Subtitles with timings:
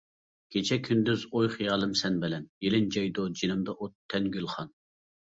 [0.53, 4.73] كېچە-كۈندۈز ئوي-خىيالىم سەن بىلەن، يېلىنجايدۇ جېنىمدا ئوت، تەن گۈلخان.